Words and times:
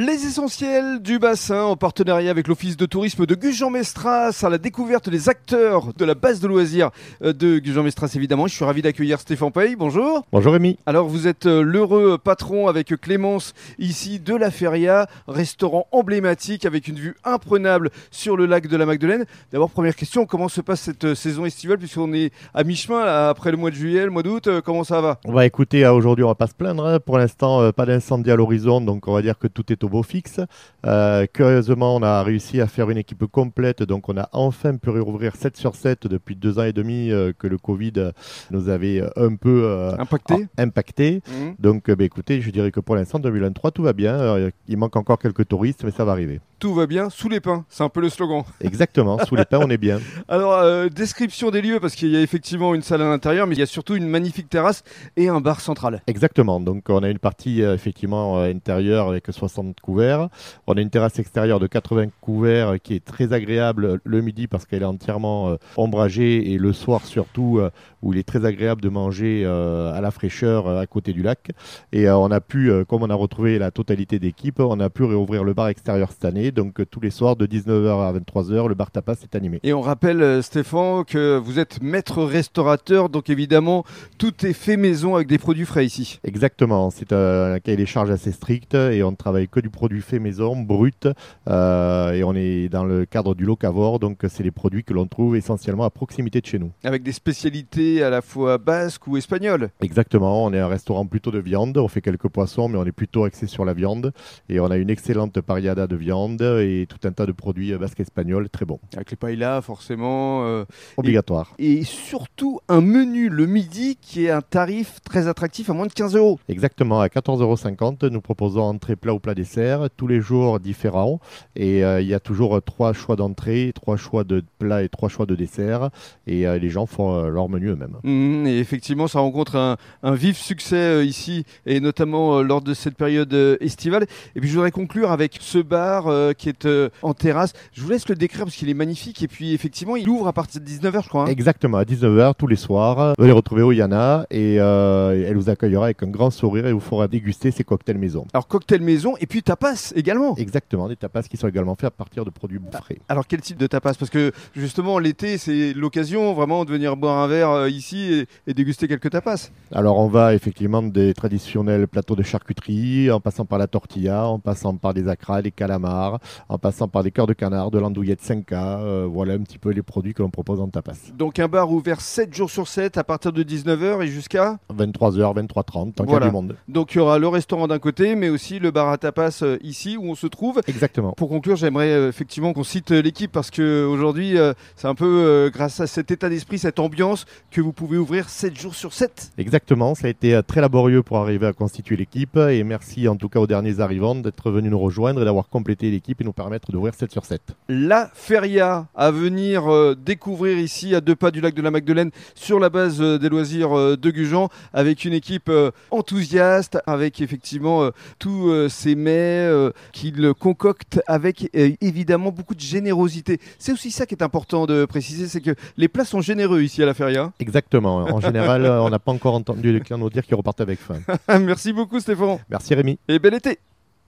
Les 0.00 0.26
essentiels 0.26 1.02
du 1.02 1.18
bassin 1.18 1.60
en 1.64 1.74
partenariat 1.74 2.30
avec 2.30 2.46
l'Office 2.46 2.76
de 2.76 2.86
tourisme 2.86 3.26
de 3.26 3.34
Gujan-Mestras 3.34 4.44
à 4.44 4.48
la 4.48 4.56
découverte 4.56 5.10
des 5.10 5.28
acteurs 5.28 5.92
de 5.92 6.04
la 6.04 6.14
base 6.14 6.38
de 6.38 6.46
loisirs 6.46 6.90
euh, 7.24 7.32
de 7.32 7.58
Gujan-Mestras 7.58 8.12
évidemment. 8.14 8.46
Je 8.46 8.54
suis 8.54 8.64
ravi 8.64 8.80
d'accueillir 8.80 9.18
Stéphane 9.18 9.50
Paye. 9.50 9.74
Bonjour. 9.74 10.24
Bonjour 10.30 10.52
Rémi. 10.52 10.78
Alors 10.86 11.08
vous 11.08 11.26
êtes 11.26 11.46
euh, 11.46 11.62
l'heureux 11.62 12.16
patron 12.16 12.68
avec 12.68 12.94
Clémence 13.00 13.54
ici 13.80 14.20
de 14.20 14.36
la 14.36 14.52
Feria, 14.52 15.08
restaurant 15.26 15.88
emblématique 15.90 16.64
avec 16.64 16.86
une 16.86 16.94
vue 16.94 17.16
imprenable 17.24 17.90
sur 18.12 18.36
le 18.36 18.46
lac 18.46 18.68
de 18.68 18.76
la 18.76 18.86
Magdeleine. 18.86 19.24
D'abord 19.50 19.70
première 19.70 19.96
question, 19.96 20.26
comment 20.26 20.48
se 20.48 20.60
passe 20.60 20.82
cette 20.82 21.06
euh, 21.06 21.14
saison 21.16 21.44
estivale 21.44 21.78
puisqu'on 21.78 22.12
est 22.12 22.30
à 22.54 22.62
mi-chemin 22.62 23.00
après 23.00 23.50
le 23.50 23.56
mois 23.56 23.70
de 23.70 23.74
juillet, 23.74 24.04
le 24.04 24.12
mois 24.12 24.22
d'août, 24.22 24.48
comment 24.64 24.84
ça 24.84 25.00
va? 25.00 25.18
On 25.24 25.32
va 25.32 25.44
écouter 25.44 25.84
aujourd'hui 25.88 26.22
on 26.24 26.28
va 26.28 26.36
pas 26.36 26.46
se 26.46 26.54
plaindre. 26.54 26.86
hein. 26.86 27.00
Pour 27.00 27.18
l'instant 27.18 27.72
pas 27.72 27.84
d'incendie 27.84 28.30
à 28.30 28.36
l'horizon 28.36 28.80
donc 28.80 29.08
on 29.08 29.12
va 29.12 29.22
dire 29.22 29.36
que 29.36 29.48
tout 29.48 29.72
est 29.72 29.82
au 29.82 29.87
beau 29.88 30.02
fixe. 30.02 30.40
Euh, 30.86 31.26
curieusement, 31.32 31.96
on 31.96 32.02
a 32.02 32.22
réussi 32.22 32.60
à 32.60 32.66
faire 32.66 32.90
une 32.90 32.98
équipe 32.98 33.26
complète, 33.26 33.82
donc 33.82 34.08
on 34.08 34.16
a 34.16 34.28
enfin 34.32 34.76
pu 34.76 34.90
réouvrir 34.90 35.36
7 35.36 35.56
sur 35.56 35.74
7 35.74 36.06
depuis 36.06 36.36
deux 36.36 36.58
ans 36.58 36.64
et 36.64 36.72
demi 36.72 37.10
euh, 37.10 37.32
que 37.36 37.46
le 37.46 37.58
Covid 37.58 38.12
nous 38.50 38.68
avait 38.68 39.02
un 39.16 39.34
peu 39.34 39.64
euh, 39.64 39.96
impacté. 39.98 40.46
impacté. 40.56 41.22
Mmh. 41.26 41.32
Donc, 41.58 41.90
bah, 41.90 42.04
écoutez, 42.04 42.40
je 42.40 42.50
dirais 42.50 42.70
que 42.70 42.80
pour 42.80 42.96
l'instant, 42.96 43.18
2023, 43.18 43.70
tout 43.70 43.82
va 43.82 43.92
bien. 43.92 44.50
il 44.68 44.76
manque 44.76 44.96
encore 44.96 45.18
quelques 45.18 45.48
touristes, 45.48 45.84
mais 45.84 45.90
ça 45.90 46.04
va 46.04 46.12
arriver. 46.12 46.40
Tout 46.58 46.74
va 46.74 46.86
bien 46.86 47.10
sous 47.10 47.28
les 47.28 47.40
pins, 47.40 47.64
c'est 47.68 47.82
un 47.82 47.88
peu 47.88 48.00
le 48.00 48.08
slogan. 48.08 48.42
Exactement, 48.60 49.18
sous 49.24 49.36
les 49.36 49.44
pins, 49.44 49.60
on 49.62 49.70
est 49.70 49.78
bien. 49.78 50.00
Alors, 50.28 50.54
euh, 50.54 50.88
description 50.88 51.50
des 51.50 51.62
lieux, 51.62 51.80
parce 51.80 51.94
qu'il 51.94 52.10
y 52.10 52.16
a 52.16 52.20
effectivement 52.20 52.74
une 52.74 52.82
salle 52.82 53.02
à 53.02 53.08
l'intérieur, 53.08 53.46
mais 53.46 53.54
il 53.54 53.58
y 53.58 53.62
a 53.62 53.66
surtout 53.66 53.94
une 53.94 54.08
magnifique 54.08 54.48
terrasse 54.48 54.82
et 55.16 55.28
un 55.28 55.40
bar 55.40 55.60
central. 55.60 56.02
Exactement, 56.06 56.60
donc 56.60 56.84
on 56.88 57.02
a 57.02 57.08
une 57.08 57.18
partie 57.18 57.62
effectivement 57.62 58.38
intérieure 58.38 59.08
avec 59.08 59.26
60 59.28 59.80
couverts. 59.80 60.28
On 60.66 60.74
a 60.74 60.80
une 60.80 60.90
terrasse 60.90 61.18
extérieure 61.18 61.60
de 61.60 61.66
80 61.66 62.06
couverts 62.20 62.76
qui 62.82 62.94
est 62.94 63.04
très 63.04 63.32
agréable 63.32 64.00
le 64.04 64.20
midi 64.20 64.46
parce 64.46 64.66
qu'elle 64.66 64.82
est 64.82 64.86
entièrement 64.86 65.50
euh, 65.50 65.56
ombragée 65.76 66.52
et 66.52 66.58
le 66.58 66.72
soir 66.72 67.04
surtout 67.04 67.58
euh, 67.58 67.70
où 68.02 68.12
il 68.12 68.18
est 68.18 68.26
très 68.26 68.44
agréable 68.44 68.80
de 68.80 68.88
manger 68.88 69.42
euh, 69.44 69.92
à 69.92 70.00
la 70.00 70.10
fraîcheur 70.10 70.68
à 70.68 70.86
côté 70.86 71.12
du 71.12 71.22
lac. 71.22 71.50
Et 71.92 72.08
on 72.10 72.30
a 72.30 72.40
pu, 72.40 72.70
comme 72.86 73.02
on 73.02 73.10
a 73.10 73.14
retrouvé 73.14 73.58
la 73.58 73.70
totalité 73.70 74.18
d'équipe, 74.18 74.60
on 74.60 74.80
a 74.80 74.90
pu 74.90 75.04
réouvrir 75.04 75.44
le 75.44 75.54
bar 75.54 75.68
extérieur 75.68 76.10
cette 76.10 76.24
année. 76.24 76.47
Donc 76.52 76.80
tous 76.90 77.00
les 77.00 77.10
soirs 77.10 77.36
de 77.36 77.46
19h 77.46 78.06
à 78.06 78.12
23h, 78.12 78.68
le 78.68 78.74
bar 78.74 78.90
tapas 78.90 79.14
est 79.22 79.34
animé. 79.34 79.60
Et 79.62 79.72
on 79.72 79.80
rappelle 79.80 80.42
Stéphane 80.42 81.04
que 81.04 81.38
vous 81.38 81.58
êtes 81.58 81.82
maître 81.82 82.22
restaurateur, 82.22 83.08
donc 83.08 83.30
évidemment 83.30 83.84
tout 84.18 84.46
est 84.46 84.52
fait 84.52 84.76
maison 84.76 85.16
avec 85.16 85.28
des 85.28 85.38
produits 85.38 85.64
frais 85.64 85.86
ici. 85.86 86.20
Exactement, 86.24 86.90
c'est 86.90 87.12
un 87.12 87.58
cahier 87.60 87.76
des 87.76 87.86
charges 87.86 88.10
assez 88.10 88.32
strict 88.32 88.74
et 88.74 89.02
on 89.02 89.10
ne 89.10 89.16
travaille 89.16 89.48
que 89.48 89.60
du 89.60 89.70
produit 89.70 90.00
fait 90.00 90.18
maison, 90.18 90.56
brut, 90.56 91.08
euh, 91.48 92.12
et 92.12 92.24
on 92.24 92.34
est 92.34 92.68
dans 92.68 92.84
le 92.84 93.06
cadre 93.06 93.34
du 93.34 93.44
locavore, 93.44 93.98
donc 93.98 94.24
c'est 94.28 94.42
les 94.42 94.50
produits 94.50 94.84
que 94.84 94.94
l'on 94.94 95.06
trouve 95.06 95.36
essentiellement 95.36 95.84
à 95.84 95.90
proximité 95.90 96.40
de 96.40 96.46
chez 96.46 96.58
nous. 96.58 96.70
Avec 96.84 97.02
des 97.02 97.12
spécialités 97.12 98.02
à 98.02 98.10
la 98.10 98.22
fois 98.22 98.58
basques 98.58 99.06
ou 99.06 99.16
espagnoles 99.16 99.70
Exactement, 99.80 100.44
on 100.44 100.52
est 100.52 100.58
un 100.58 100.68
restaurant 100.68 101.06
plutôt 101.06 101.30
de 101.30 101.38
viande, 101.38 101.76
on 101.78 101.88
fait 101.88 102.00
quelques 102.00 102.28
poissons, 102.28 102.68
mais 102.68 102.78
on 102.78 102.84
est 102.84 102.92
plutôt 102.92 103.24
axé 103.24 103.46
sur 103.46 103.64
la 103.64 103.74
viande, 103.74 104.12
et 104.48 104.60
on 104.60 104.66
a 104.70 104.76
une 104.76 104.90
excellente 104.90 105.40
pariada 105.40 105.86
de 105.86 105.96
viande 105.96 106.37
et 106.42 106.86
tout 106.88 107.06
un 107.06 107.12
tas 107.12 107.26
de 107.26 107.32
produits 107.32 107.72
basques 107.76 108.00
espagnols 108.00 108.48
très 108.48 108.64
bons. 108.64 108.80
Avec 108.94 109.10
les 109.10 109.16
paellas, 109.16 109.62
forcément. 109.62 110.44
Euh, 110.46 110.64
Obligatoire. 110.96 111.54
Et, 111.58 111.74
et, 111.74 111.84
surtout 111.84 112.60
un 112.68 112.80
menu 112.80 113.28
le 113.28 113.46
midi 113.46 113.96
qui 114.00 114.26
est 114.26 114.30
un 114.30 114.40
tarif 114.40 115.00
très 115.04 115.28
attractif 115.28 115.70
à 115.70 115.72
moins 115.72 115.86
de 115.86 115.92
15 115.92 116.16
euros. 116.16 116.38
Exactement, 116.48 117.00
à 117.00 117.08
14,50 117.08 117.42
euros, 117.42 118.10
nous 118.10 118.20
proposons 118.20 118.62
entrée, 118.62 118.96
plat 118.96 119.14
ou 119.14 119.18
plat 119.18 119.34
dessert, 119.34 119.88
tous 119.96 120.06
les 120.06 120.20
jours 120.20 120.60
différents. 120.60 121.20
Et 121.56 121.84
euh, 121.84 122.00
il 122.00 122.08
y 122.08 122.14
a 122.14 122.20
toujours 122.20 122.60
trois 122.62 122.92
choix 122.92 123.16
d'entrée, 123.16 123.72
trois 123.74 123.96
choix 123.96 124.24
de 124.24 124.42
plat 124.58 124.82
et 124.82 124.88
trois 124.88 125.08
choix 125.08 125.26
de 125.26 125.34
dessert. 125.34 125.90
Et 126.26 126.46
euh, 126.46 126.58
les 126.58 126.70
gens 126.70 126.86
font 126.86 127.14
euh, 127.14 127.28
leur 127.28 127.48
menu 127.48 127.68
eux-mêmes. 127.68 127.96
Mmh, 128.02 128.46
et 128.46 128.58
effectivement, 128.58 129.08
ça 129.08 129.20
rencontre 129.20 129.56
un, 129.56 129.76
un 130.02 130.14
vif 130.14 130.38
succès 130.38 131.06
ici, 131.06 131.44
et 131.66 131.80
notamment 131.80 132.42
lors 132.42 132.62
de 132.62 132.74
cette 132.74 132.96
période 132.96 133.34
estivale. 133.60 134.06
Et 134.34 134.40
puis 134.40 134.48
je 134.48 134.54
voudrais 134.54 134.70
conclure 134.70 135.10
avec 135.10 135.38
ce 135.40 135.58
bar 135.58 136.27
qui 136.36 136.48
est 136.48 136.68
en 137.02 137.14
terrasse. 137.14 137.52
Je 137.72 137.82
vous 137.82 137.90
laisse 137.90 138.08
le 138.08 138.14
décrire 138.14 138.44
parce 138.44 138.56
qu'il 138.56 138.68
est 138.68 138.74
magnifique. 138.74 139.22
Et 139.22 139.28
puis 139.28 139.54
effectivement, 139.54 139.96
il 139.96 140.08
ouvre 140.08 140.28
à 140.28 140.32
partir 140.32 140.60
de 140.60 140.66
19h, 140.66 141.02
je 141.04 141.08
crois. 141.08 141.24
Hein. 141.24 141.26
Exactement, 141.26 141.78
à 141.78 141.84
19h 141.84 142.34
tous 142.36 142.46
les 142.46 142.56
soirs. 142.56 143.14
Vous 143.16 143.24
allez 143.24 143.32
retrouver 143.32 143.62
Oyana 143.62 144.26
et 144.30 144.54
elle 144.54 145.36
vous 145.36 145.50
accueillera 145.50 145.86
avec 145.86 146.02
un 146.02 146.08
grand 146.08 146.30
sourire 146.30 146.66
et 146.66 146.72
vous 146.72 146.80
fera 146.80 147.08
déguster 147.08 147.50
ses 147.50 147.64
cocktails 147.64 147.98
maison. 147.98 148.26
Alors 148.32 148.46
cocktail 148.46 148.80
maison 148.80 149.16
et 149.20 149.26
puis 149.26 149.42
tapas 149.42 149.92
également. 149.94 150.36
Exactement, 150.36 150.88
des 150.88 150.96
tapas 150.96 151.22
qui 151.22 151.36
sont 151.36 151.48
également 151.48 151.74
faits 151.74 151.88
à 151.88 151.90
partir 151.90 152.24
de 152.24 152.30
produits 152.30 152.60
frais. 152.80 152.98
Alors 153.08 153.26
quel 153.26 153.40
type 153.40 153.58
de 153.58 153.66
tapas? 153.66 153.94
Parce 153.94 154.10
que 154.10 154.32
justement 154.54 154.98
l'été 154.98 155.38
c'est 155.38 155.72
l'occasion 155.72 156.34
vraiment 156.34 156.64
de 156.64 156.70
venir 156.70 156.96
boire 156.96 157.18
un 157.18 157.28
verre 157.28 157.50
euh, 157.50 157.70
ici 157.70 158.12
et, 158.12 158.50
et, 158.50 158.54
déguster 158.54 158.88
quelques 158.88 159.10
tapas. 159.10 159.50
Alors 159.72 159.98
on 159.98 160.08
va 160.08 160.34
effectivement 160.34 160.82
des 160.82 161.14
traditionnels 161.14 161.88
plateaux 161.88 162.16
de 162.16 162.22
charcuterie, 162.22 163.10
en 163.10 163.20
passant 163.20 163.44
par 163.44 163.58
la 163.58 163.66
tortilla, 163.66 164.26
en 164.26 164.38
passant 164.38 164.74
par 164.76 164.94
des 164.94 165.08
acras, 165.08 165.42
des 165.42 165.50
calamars, 165.50 166.17
en 166.48 166.58
passant 166.58 166.88
par 166.88 167.02
des 167.02 167.10
cœurs 167.10 167.26
de 167.26 167.32
canard, 167.32 167.70
de 167.70 167.78
l'andouillette 167.78 168.22
5K. 168.22 168.52
Euh, 168.52 169.08
voilà 169.10 169.34
un 169.34 169.40
petit 169.40 169.58
peu 169.58 169.70
les 169.70 169.82
produits 169.82 170.14
que 170.14 170.22
l'on 170.22 170.30
propose 170.30 170.60
en 170.60 170.68
tapas. 170.68 170.96
Donc 171.14 171.38
un 171.38 171.48
bar 171.48 171.70
ouvert 171.70 172.00
7 172.00 172.34
jours 172.34 172.50
sur 172.50 172.68
7 172.68 172.98
à 172.98 173.04
partir 173.04 173.32
de 173.32 173.42
19h 173.42 174.02
et 174.02 174.08
jusqu'à 174.08 174.58
23h, 174.74 175.46
23h30, 175.46 175.92
tant 175.92 176.04
voilà. 176.04 176.04
qu'il 176.04 176.12
y 176.12 176.16
a 176.16 176.20
du 176.20 176.30
monde. 176.32 176.56
Donc 176.68 176.94
il 176.94 176.98
y 176.98 177.00
aura 177.00 177.18
le 177.18 177.28
restaurant 177.28 177.68
d'un 177.68 177.78
côté 177.78 178.14
mais 178.14 178.28
aussi 178.28 178.58
le 178.58 178.70
bar 178.70 178.88
à 178.88 178.98
tapas 178.98 179.40
euh, 179.42 179.58
ici 179.62 179.96
où 179.96 180.04
on 180.04 180.14
se 180.14 180.26
trouve. 180.26 180.60
Exactement. 180.66 181.12
Pour 181.12 181.28
conclure, 181.28 181.56
j'aimerais 181.56 181.90
euh, 181.90 182.08
effectivement 182.08 182.52
qu'on 182.52 182.64
cite 182.64 182.90
l'équipe 182.90 183.32
parce 183.32 183.50
que 183.50 183.84
aujourd'hui, 183.84 184.36
c'est 184.76 184.88
un 184.88 184.94
peu 184.94 185.50
grâce 185.52 185.80
à 185.80 185.86
cet 185.86 186.10
état 186.10 186.28
d'esprit, 186.28 186.58
cette 186.58 186.78
ambiance 186.78 187.26
que 187.50 187.60
vous 187.60 187.72
pouvez 187.72 187.98
ouvrir 187.98 188.28
7 188.28 188.58
jours 188.58 188.74
sur 188.74 188.92
7. 188.92 189.32
Exactement, 189.38 189.94
ça 189.94 190.06
a 190.06 190.10
été 190.10 190.40
très 190.46 190.60
laborieux 190.60 191.02
pour 191.02 191.18
arriver 191.18 191.46
à 191.46 191.52
constituer 191.52 191.96
l'équipe 191.96 192.36
et 192.36 192.64
merci 192.64 193.08
en 193.08 193.16
tout 193.16 193.28
cas 193.28 193.40
aux 193.40 193.46
derniers 193.46 193.80
arrivants 193.80 194.14
d'être 194.14 194.50
venus 194.50 194.70
nous 194.70 194.78
rejoindre 194.78 195.22
et 195.22 195.24
d'avoir 195.24 195.48
complété 195.48 195.90
l'équipe 195.90 196.07
et 196.08 196.24
nous 196.24 196.32
permettre 196.32 196.70
d'ouvrir 196.72 196.94
7 196.94 197.12
sur 197.12 197.24
7. 197.24 197.40
La 197.68 198.10
Feria 198.14 198.86
à 198.94 199.10
venir 199.10 199.70
euh, 199.70 199.94
découvrir 199.94 200.58
ici 200.58 200.94
à 200.94 201.00
deux 201.00 201.14
pas 201.14 201.30
du 201.30 201.40
lac 201.40 201.54
de 201.54 201.62
la 201.62 201.70
Magdeleine 201.70 202.10
sur 202.34 202.58
la 202.58 202.70
base 202.70 203.00
euh, 203.00 203.18
des 203.18 203.28
loisirs 203.28 203.76
euh, 203.76 203.96
de 203.96 204.10
Gujan 204.10 204.48
avec 204.72 205.04
une 205.04 205.12
équipe 205.12 205.50
enthousiaste, 205.90 206.78
avec 206.86 207.20
effectivement 207.20 207.90
tous 208.18 208.68
ces 208.68 208.94
mets 208.94 209.48
qu'il 209.92 210.32
concocte 210.38 211.00
avec 211.06 211.50
évidemment 211.54 212.30
beaucoup 212.30 212.54
de 212.54 212.60
générosité. 212.60 213.40
C'est 213.58 213.72
aussi 213.72 213.90
ça 213.90 214.06
qui 214.06 214.14
est 214.14 214.22
important 214.22 214.66
de 214.66 214.84
préciser, 214.84 215.26
c'est 215.26 215.40
que 215.40 215.54
les 215.76 215.88
plats 215.88 216.04
sont 216.04 216.20
généreux 216.20 216.62
ici 216.62 216.82
à 216.82 216.86
la 216.86 216.94
Feria. 216.94 217.32
Exactement. 217.38 218.06
En 218.18 218.20
général, 218.20 218.66
on 218.66 218.90
n'a 218.90 218.98
pas 218.98 219.12
encore 219.12 219.34
entendu 219.34 219.72
les 219.72 219.80
clients 219.80 219.98
nous 219.98 220.10
dire 220.10 220.24
qu'ils 220.24 220.34
repartent 220.34 220.60
avec 220.60 220.80
faim. 220.80 221.00
Merci 221.40 221.72
beaucoup 221.72 222.00
Stéphane. 222.00 222.38
Merci 222.48 222.74
Rémi. 222.74 222.98
Et 223.08 223.18
bel 223.18 223.34
été. 223.34 223.58